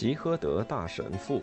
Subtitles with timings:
[0.00, 1.42] 吉诃德大神父，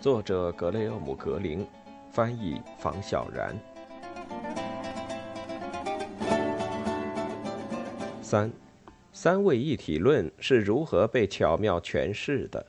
[0.00, 1.64] 作者格雷厄姆·格林，
[2.10, 3.56] 翻译房小然。
[8.20, 8.50] 三，
[9.12, 12.66] 三位一体论是如何被巧妙诠释的？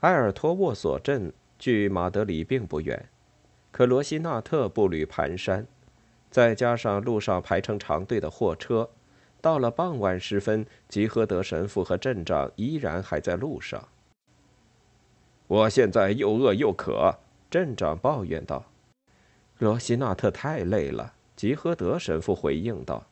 [0.00, 3.10] 埃尔托沃索镇距马德里并不远，
[3.70, 5.66] 可罗西纳特步履蹒跚，
[6.30, 8.88] 再加上路上排成长队的货车。
[9.46, 13.86] 到了傍晚时分，吉诃德神父和镇长依然还在路上。
[15.46, 17.14] 我现在又饿又渴，
[17.48, 18.64] 镇长抱怨道。
[19.58, 23.06] 罗西纳特太累了，吉诃德神父回应道：“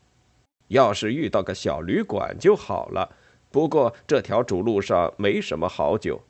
[0.66, 3.14] 要是遇到个小旅馆就好了。
[3.52, 6.20] 不过这条主路上没什么好酒。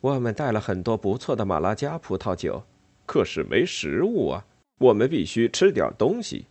[0.00, 2.62] 我们带了很多不错的马拉加葡萄酒，
[3.04, 4.46] 可是没食物啊。
[4.78, 6.46] 我们必须吃点东西。”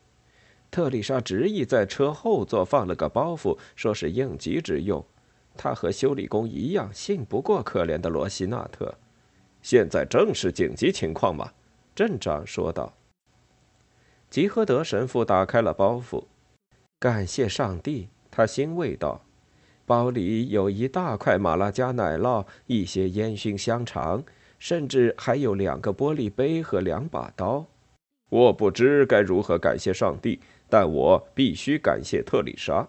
[0.75, 5.05] 特丽莎执意在车后座放了个包袱，说是应急之用。
[5.55, 8.93] 她和修理工一样，信不过可怜的罗西纳特。
[9.62, 11.49] 现在正是紧急情况嘛，
[11.96, 12.93] 镇长说道。
[14.29, 16.26] 吉诃德神父打开了包袱，
[16.99, 19.21] 感谢上帝，他欣慰道
[19.87, 24.21] ：“包里有一大块马拉加奶酪，一些烟熏香肠，
[24.59, 27.65] 甚至还有两个玻璃杯和两把刀。
[28.29, 32.87] 我不知该如何感谢上帝。”但我必须感谢特丽莎，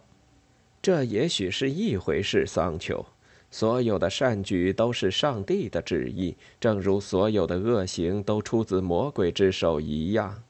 [0.80, 2.46] 这也许是一回事。
[2.46, 3.04] 桑丘，
[3.50, 10.42] 所有的善举都是上帝的旨意，正如所有的恶行都出自魔鬼之手一样。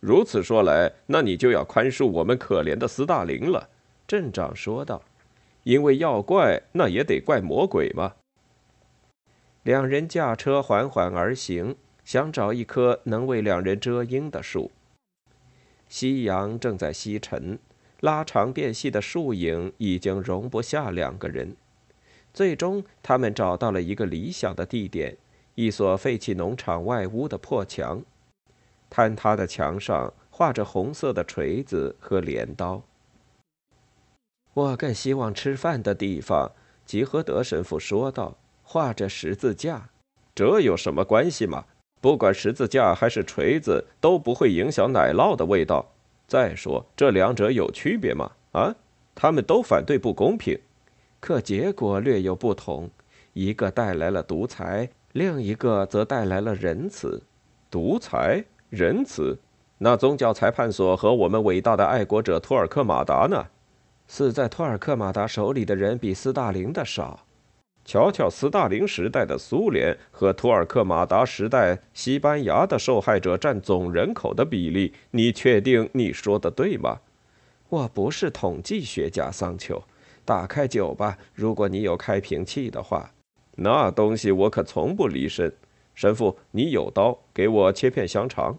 [0.00, 3.70] 如此说来，那你就要宽恕我们可怜的斯大林了。”
[4.06, 5.02] 镇长说道
[5.64, 8.12] ，“因为要怪，那也得怪魔鬼嘛。”
[9.64, 14.70] 两人驾车缓缓而行，想找一棵能为两人遮阴的树。
[15.88, 17.58] 夕阳正在西沉，
[18.00, 21.56] 拉长变细的树影已经容不下两个人。
[22.32, 25.16] 最终，他们找到了一个理想的地点——
[25.56, 28.02] 一所废弃农场外屋的破墙。
[28.88, 32.82] 坍塌的墙上画着红色的锤子和镰刀。
[34.54, 36.52] 我更希望吃饭的地方，
[36.86, 39.90] 吉诃德神父说道：“画着十字架，
[40.34, 41.64] 这有什么关系吗？”
[42.00, 45.86] 不管十字架还是锤子，都不会影响奶酪的味道。
[46.26, 48.30] 再说，这两者有区别吗？
[48.52, 48.74] 啊，
[49.14, 50.58] 他们都反对不公平，
[51.20, 52.88] 可结果略有不同。
[53.32, 57.22] 一个带来了独裁，另一个则带来了仁慈。
[57.70, 59.38] 独裁、仁慈，
[59.78, 63.46] 那宗教裁判所和我们伟大的爱国者托尔克马达呢？
[64.08, 67.20] 死在托尔克马达手里的人比斯大林的少。
[67.90, 77.00] 瞧瞧斯大林时代的苏联和图尔克马达时代西班牙的受害者占总人口的比例，你确定你说的对吗？
[77.68, 79.82] 我不是统计学家，桑丘。
[80.24, 83.10] 打开酒吧，如果你有开瓶器的话。
[83.56, 85.52] 那东西我可从不离身。
[85.92, 88.56] 神父，你有刀，给我切片香肠。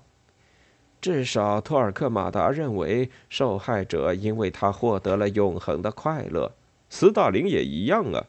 [0.99, 6.51] 至少托尔克马达认为，受害者因为他获得了永恒的快乐。
[6.89, 8.25] 斯大林也一样啊。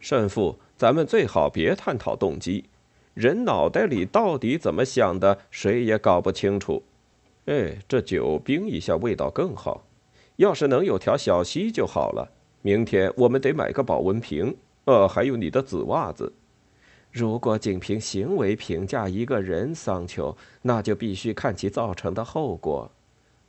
[0.00, 2.64] 神父，咱们最好别探讨动机。
[3.14, 6.82] 人脑袋里到底怎么想的，谁也搞不清楚。
[7.46, 9.84] 哎，这酒冰一下，味道更好。
[10.36, 12.30] 要是能有条小溪就好了。
[12.62, 14.56] 明天我们得买个保温瓶。
[14.84, 16.32] 呃，还有你的紫袜子。
[17.10, 22.90] 如果仅凭行为评价一个人，桑丘，那就必须看其造成的后果。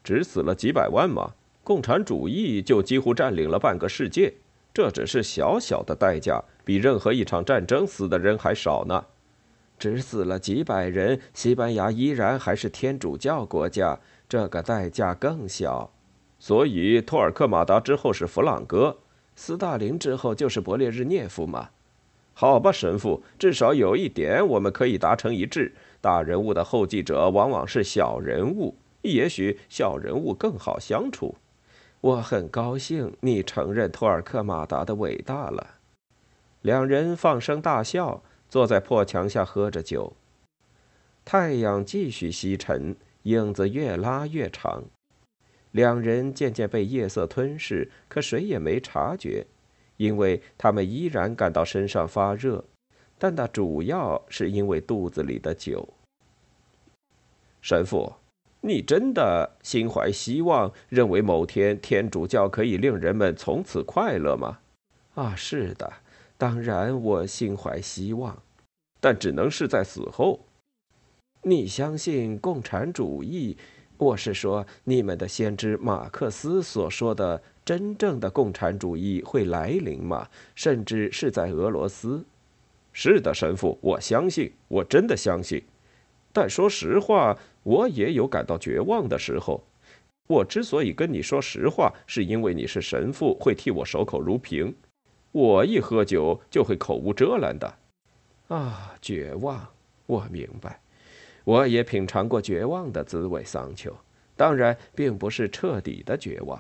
[0.03, 1.33] 只死了几百万吗？
[1.63, 4.33] 共产主义就几乎占领了半个世界。
[4.73, 9.05] 这只是小小的代价，比任何一场战争死的人还少呢。
[9.77, 15.91] 只死了几百人，西班牙依然还是天主教国家，这个代价更小。
[16.37, 18.97] 所以，托尔克马达之后是弗朗哥，
[19.35, 21.69] 斯大林之后就是勃列日涅夫嘛。
[22.33, 31.35] 好吧，神父，至少有一点我们可以达成一致：大人物的后继者往往是小人物，也许小人物更好相处。
[32.01, 35.75] 我很高兴你承认托尔克马达的伟大了。
[36.61, 40.13] 两人放声大笑，坐在破墙下喝着酒。
[41.25, 44.83] 太阳继续西沉，影子越拉越长。
[45.71, 49.45] 两人渐渐被夜色吞噬，可谁也没察觉，
[49.97, 52.63] 因为他们依然感到身上发热，
[53.17, 55.87] 但那主要是因为肚子里的酒。
[57.61, 58.13] 神父。
[58.61, 64.59] 你真的心怀希望，认为某天天主教可以令人们从此快乐吗？
[65.15, 65.91] 啊，是的，
[66.37, 68.37] 当然我心怀希望，
[68.99, 70.41] 但只能是在死后。
[71.43, 73.55] 你相信共产主义？
[73.97, 80.27] 我是说，你们的先知马克思所说的真正的共产主义会来临吗？
[80.55, 82.25] 甚至是在俄罗斯？
[82.91, 85.63] 是的，神父，我相信，我真的相信。
[86.39, 89.61] 但说实话，我也有感到绝望的时候。
[90.25, 94.73] 我之所以跟你说实话，是因为你是神父，会替我守口如瓶。
[95.33, 97.75] 我一喝酒就会口无遮拦的。
[98.47, 99.67] 啊，绝望，
[100.05, 100.79] 我明白。
[101.43, 103.93] 我也品尝过绝望的滋味，桑丘。
[104.37, 106.57] 当然，并不是彻底的绝望。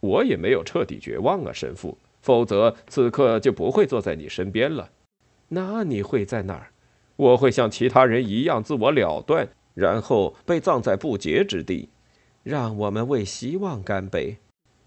[0.00, 1.96] 我也没有彻底绝望啊，神父。
[2.20, 4.90] 否则，此刻就不会坐在你身边了。
[5.46, 6.72] 那你会在哪儿？
[7.16, 11.88] 我会像其他人一样自我了断，然后被葬在不洁之地。
[12.42, 14.36] 让我们为希望干杯！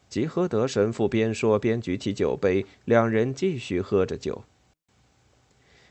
[0.09, 4.43] 吉诃德神父边说边举起酒杯，两人继续喝着酒。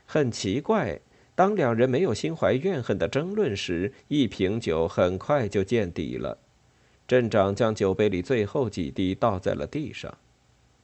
[0.05, 0.99] 很奇怪。
[1.35, 6.35] 当两人没有心怀怨恨的争论时，一瓶酒很快就见底了。
[7.07, 10.17] 镇长将酒杯里最后几滴倒在了地上。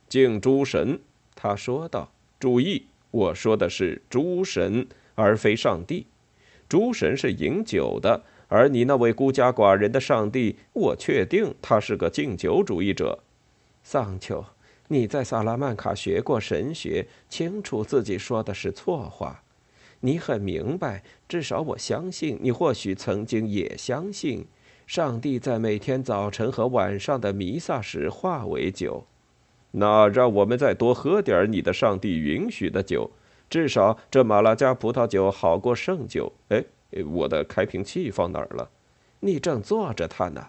[0.07, 0.99] 敬诸神，
[1.33, 6.07] 他说道：“注意，我说的是诸神，而非上帝。
[6.69, 13.19] 诸神是饮酒的，而你那位孤家寡人的上帝，我确定他是个敬酒主义者。”
[13.83, 14.43] 桑丘，
[14.87, 19.43] 你在萨拉曼卡学过神学，清楚自己说的是错话。
[19.99, 24.45] 你很明白，至少我相信你或许曾经也相信，
[24.87, 29.05] 上帝在每天早晨和晚上的弥撒时化为酒。
[29.71, 33.11] 那让我们再多喝点你的上帝允许的酒，
[33.53, 36.33] 至少这马拉加葡萄酒好过圣酒。
[36.49, 36.65] 哎，
[37.05, 38.67] 我的开瓶器放哪儿了？
[39.19, 40.47] 你正坐着它呢。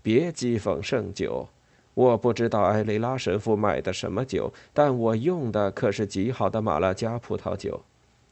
[0.00, 1.46] 别讥讽圣酒，
[1.92, 7.82] 我不知道埃雷拉神父买的什么酒，但我用的可是极好的马拉加葡萄酒。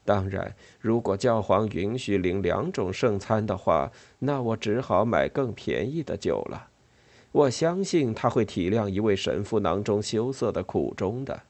[0.03, 6.69] 当然，如果教皇允许领两种圣餐的话，那我只好买更便宜的酒了。
[7.31, 11.43] 我相信他会体谅一位神父囊中羞涩的苦衷的。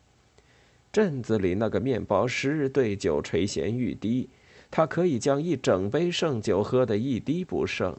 [0.92, 4.30] 镇子里那个面包师对酒垂涎欲滴，
[4.72, 7.96] 他可以将一整杯圣酒喝得一滴不剩。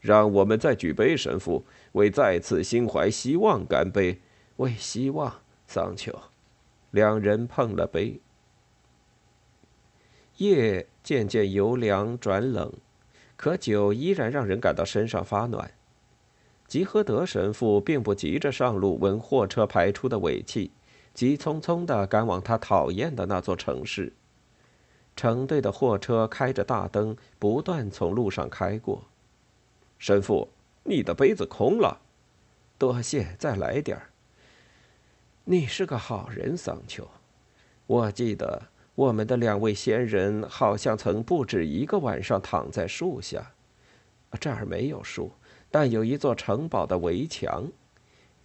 [0.00, 4.20] 让我们再举杯，神父，为再次心怀希望干杯。
[4.56, 6.16] 为希望，桑丘。
[6.90, 8.20] 两人碰了杯。
[10.36, 12.72] 夜渐渐由凉转冷，
[13.36, 15.72] 可酒依然让人感到身上发暖。
[16.68, 20.70] 吉诃德神父并不急着上路闻货车排出的尾气，
[21.18, 24.12] 急匆匆地赶往他讨厌的那座城市。
[25.16, 29.02] 成队的货车开着大灯，不断从路上开过。
[29.98, 30.48] 神父，
[30.84, 32.00] 你的杯子空了。
[32.78, 34.10] 多谢，再来点儿。
[35.42, 37.08] 你是个好人，桑丘。
[37.88, 38.68] 我记得。
[38.94, 43.52] 我们的两位先人好像曾不止一个晚上躺在树下。
[44.38, 45.32] 这儿没有树，
[45.68, 47.66] 但有一座城堡的围墙。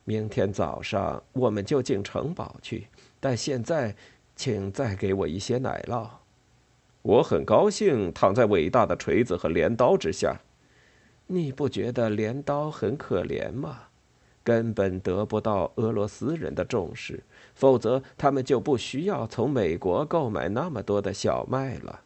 [0.04, 2.88] 明天早上我们就进城堡去。
[3.20, 3.96] 但现在，
[4.36, 6.08] 请再给我一些奶酪。
[7.02, 10.40] 我很高兴躺在伟大的锤子和镰刀之下。
[11.28, 13.84] 你不觉得镰刀很可怜吗？
[14.44, 17.24] 根本得不到俄罗斯人的重视，
[17.56, 22.02] 否则他们就不需要从美国购买那么多的小麦了。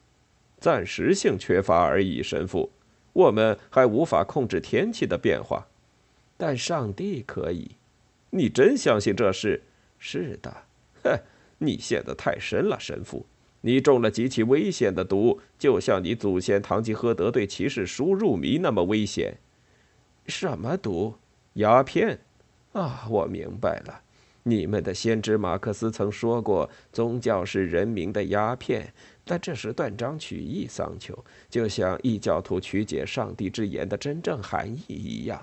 [0.60, 2.70] 暂时性缺乏而已，神父。
[3.14, 5.66] 我们还无法控制天气的变化，
[6.38, 7.77] 但上帝可以。
[8.30, 9.62] 你真相信这事？
[9.98, 10.56] 是的。
[11.04, 11.20] 哼，
[11.58, 13.26] 你陷得太深了，神父。
[13.62, 19.38] 你中了极其危险的毒，就像你祖先堂吉诃德对骑士书入迷那么危险。
[20.28, 21.16] 什么毒？
[21.54, 22.20] 鸦片。
[22.74, 24.02] 啊，我明白了。
[24.44, 28.94] 你们的先知马克思曾说过，宗教是人民的鸦片，
[29.26, 31.18] 但这是断章取义，桑丘，
[31.50, 35.42] 就像异教徒曲解上帝之言的真正含义一样。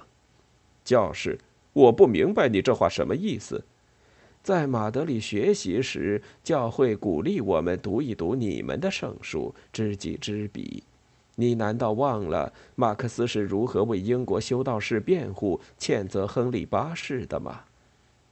[0.85, 1.39] 教士，
[1.75, 3.63] 我不明白你这话什么意思。
[4.43, 10.83] 在马德里学习时，教会鼓励我们读一读你们的圣书，知己知彼。
[11.37, 17.63] 你难道忘了马克思是如何为英国修道士辩护、谴责亨利八世的吗？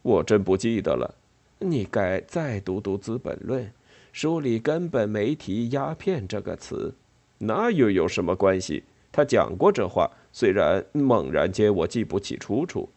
[0.02, 1.14] 我真不记得了。
[1.58, 3.64] 你该再读读《资本论》，
[4.12, 6.94] 书里根本没提“鸦片”这个词。
[7.38, 8.84] 那又有什么关系？
[9.10, 12.88] 他讲过这话，虽然猛然间我记不起出处。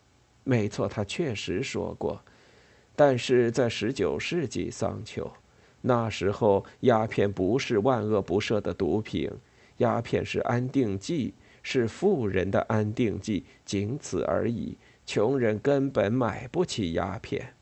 [0.46, 2.22] 没错，他确实说过。
[2.96, 5.30] 但是在十九世纪桑丘，
[5.82, 9.30] 那时候鸦片不是万恶不赦的毒品。
[9.80, 14.78] 鸦片是安定剂，是富人的安定剂，仅此而已。
[15.06, 17.54] 穷人根本买不起鸦片。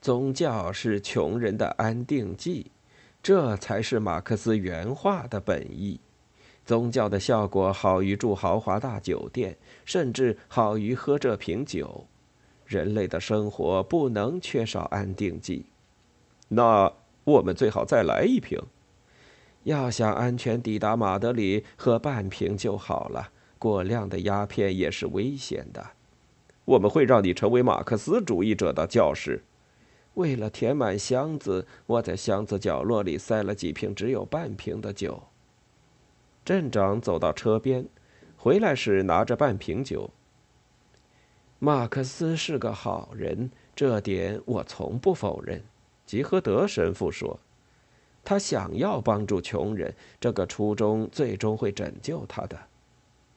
[0.00, 2.70] 宗教是穷人的安定剂，
[3.22, 6.00] 这才是马克思原话的本意。
[6.68, 9.56] 宗教的效果好于住豪华大酒店，
[9.86, 12.04] 甚至好于喝这瓶酒。
[12.66, 15.64] 人类的生活不能缺少安定剂。
[16.48, 16.92] 那
[17.24, 18.60] 我们最好再来一瓶。
[19.62, 23.30] 要想安全抵达马德里，喝半瓶就好了。
[23.58, 25.92] 过量的鸦片也是危险的。
[26.66, 29.42] 我们会让你成为马克思主义者的教师。
[30.12, 35.22] 为了填满箱子，我在箱子角落里塞了几瓶只有半瓶的酒。
[36.48, 37.86] 镇长走到车边，
[38.38, 40.08] 回来时拿着半瓶酒。
[41.58, 45.62] 马克思是个好人，这点我从不否认。
[46.06, 47.38] 吉诃德神父说
[48.24, 52.58] ：“他想要帮助穷人，这个初衷最终会拯救他的。”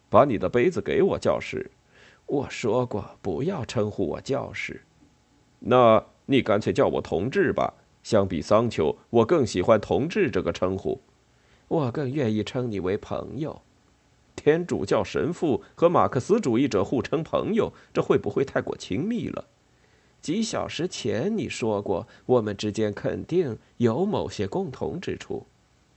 [0.09, 1.69] 把你的杯子给我，教士。
[2.25, 4.79] 我说过不要称呼我教士。
[5.59, 7.73] 那你干脆叫我同志吧。
[8.03, 11.01] 相比桑丘，我更喜欢同志这个称呼。
[11.71, 13.61] 我更愿意称你为朋友。
[14.35, 19.47] 天主教神父和马克思主义者互称朋友，这会不会太过亲密了？
[20.21, 25.47] 几小时前你说过，我们之间肯定有某些共同之处。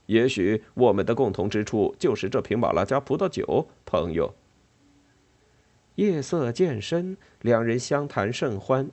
[0.05, 4.33] 也许我们的共同之处就是这瓶马拉加葡萄酒，朋友。
[5.95, 8.89] 夜色渐深，两人相谈甚欢，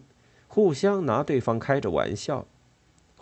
[0.48, 2.48] 互相拿对方开着玩笑。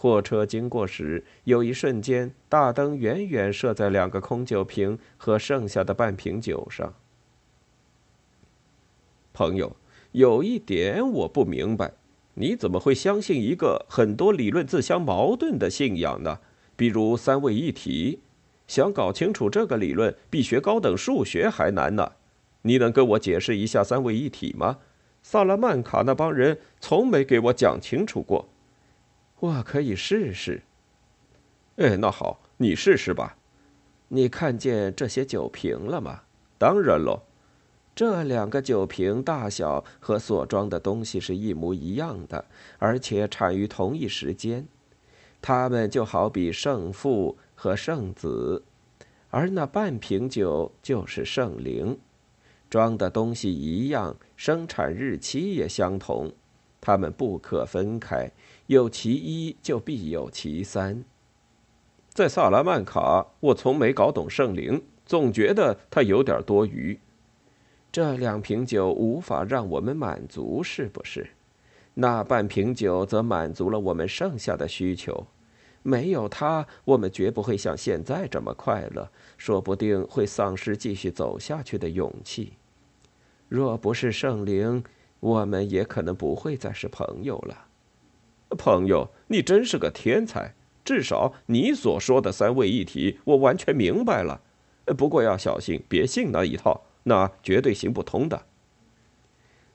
[0.01, 6.95] 货车经过时，有一瞬间，大灯远远射在两个空酒瓶和剩下的半瓶酒上。
[9.35, 9.77] 朋友，
[10.13, 11.93] 有一点我不明白，
[12.33, 16.39] 你怎么会相信一个很多理论自相矛盾的信仰呢？
[16.75, 18.21] 比如三位一体，
[18.67, 22.13] 想搞清楚这个理论，比学高等数学还难呢。
[22.63, 24.79] 你能跟我解释一下三位一体吗？
[25.23, 28.49] 萨拉曼卡那帮人从没给我讲清楚过。
[29.41, 30.63] 我可以试试。
[31.77, 33.37] 哎，那好，你试试吧。
[34.09, 36.23] 你看见这些酒瓶了吗？
[36.59, 37.23] 当然喽。
[37.95, 42.45] 这两个酒瓶大小和所装的东西是一模一样的，
[42.79, 44.67] 而且产于同一时间。
[45.43, 48.63] 它们就好比圣父和圣子，
[49.31, 51.99] 而那半瓶酒就是圣灵。
[52.69, 56.33] 装的东西一样，生产日期也相同，
[56.81, 58.31] 它们不可分开。
[58.71, 61.05] 有其一，就必有其三。
[62.09, 66.97] 在萨拉曼卡，我从没搞懂圣灵，总觉得它有点多余。
[67.91, 71.31] 这两瓶酒无法让我们满足，是不是？
[71.95, 75.27] 那半瓶酒则满足了我们剩下的需求。
[75.83, 82.53] 没有它，我们绝不会像现在这么快乐，说不定会丧失继续走下去的勇气。
[83.49, 84.85] 若不是圣灵，
[85.19, 87.67] 我们也可能不会再是朋友了。
[88.57, 90.55] 朋友，你真是个天才！
[90.85, 94.41] 至少你所说的三位一体，我完全明白了。
[94.97, 98.47] 不过要小心，别信那一套，那绝对行不通的。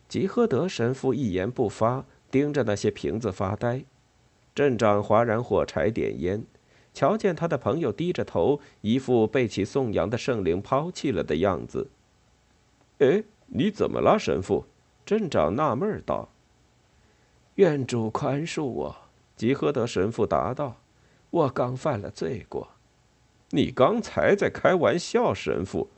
[0.08, 3.84] 吉诃德神父一言不发，盯着那些瓶子发呆。
[4.54, 6.44] 镇长划燃火柴点烟，
[6.94, 11.90] 瞧见他的朋友低着头，一副被其颂扬的圣灵抛弃了的样子。
[13.00, 13.24] 哎。
[13.48, 14.66] 你怎么了，神父？
[15.06, 16.30] 镇长纳闷道。
[17.56, 18.96] “愿主宽恕我。”
[19.36, 20.78] 吉诃德神父答道
[21.30, 22.70] ，“我刚犯了罪过。”
[23.52, 25.90] 你刚才在开玩笑，神父。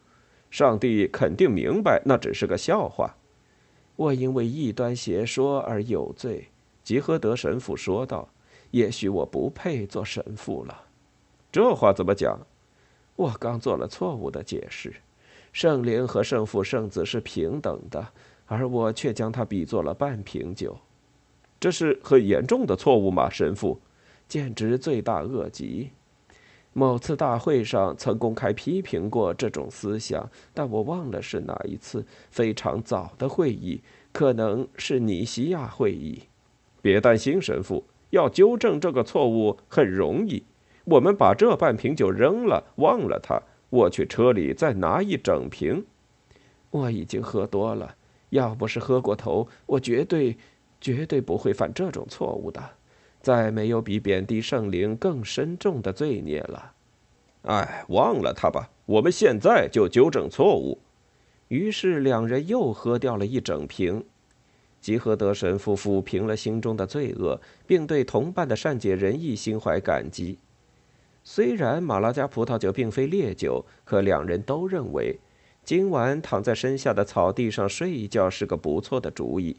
[0.49, 3.15] 上帝肯定明白那只是个笑话。
[3.95, 6.47] 我因为异端邪说而有罪。”
[6.83, 8.29] 吉诃德神父说道
[8.71, 10.85] ，“也许我不配做神父了。”
[11.51, 12.39] 这话怎么讲？
[13.15, 14.93] 我刚做了错误的解释。
[15.51, 18.07] 圣灵和圣父、圣子是平等的，
[18.45, 20.77] 而我却将他比作了半瓶酒，
[21.59, 23.79] 这是很严重的错误吗，神父？
[24.27, 25.89] 简直罪大恶极。
[26.73, 36.23] 某次大会上曾公开批评过这种思想，但我忘了是哪一次，非常早的会议，可能是尼西亚会议。
[36.81, 40.43] 别担心，神父，要纠正这个错误很容易，
[40.85, 43.41] 我们把这半瓶酒扔了，忘了它。
[43.69, 45.83] 我去车里再拿一整瓶。
[46.69, 47.95] 我已经喝多了，
[48.29, 50.37] 要不是喝过头，我绝对、
[50.79, 52.61] 绝对不会犯这种错误的。
[53.21, 56.73] 再没有比贬低圣灵更深重的罪孽了。
[57.43, 58.69] 哎，忘了他吧。
[58.85, 60.79] 我们现在就纠正错误。
[61.49, 64.03] 于是两人又喝掉了一整瓶。
[64.79, 70.37] 吉和德神父抚平了心中的罪恶，并对同伴的善解人意心怀感激。
[71.23, 75.19] 虽然马拉加葡萄酒并非烈酒，可两人都认为，
[75.65, 79.57] 今晚躺在身下的草地上睡一觉是个不错的主意。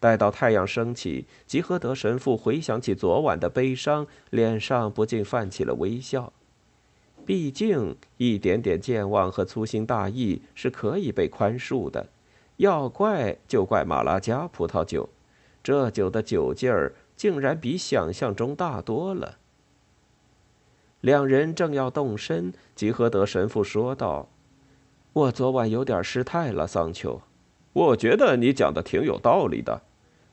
[0.00, 6.32] 待到太阳升起，吉诃德神父回想起昨晚的悲伤，脸上不禁泛起了微笑。
[7.26, 12.08] 毕竟一点点健忘和粗心大意是可以被宽恕的。
[12.56, 15.08] 要怪就怪马拉加葡萄酒，
[15.62, 19.36] 这酒的酒劲儿竟然比想象中大多了。
[21.02, 24.28] 两人正要动身，吉和德神父说道
[25.12, 27.20] ：“我昨晚有点失态了，桑丘。
[27.72, 29.82] 我觉得你讲的挺有道理的。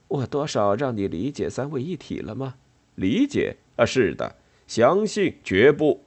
[0.08, 2.56] 我多少让你理解三位一体了吗？
[2.96, 4.36] 理解啊，是的，
[4.66, 6.04] 相信绝不。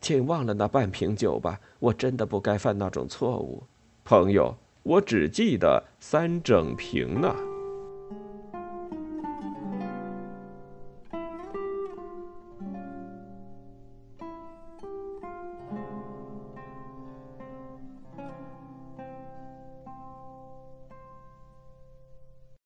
[0.00, 3.62] 请忘了那半瓶酒吧，我真的不该犯那种错误，
[4.04, 4.56] 朋友。
[4.82, 7.34] 我只记得三整瓶呢。